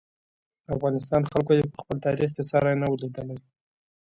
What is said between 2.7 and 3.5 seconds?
نه و لیدلی.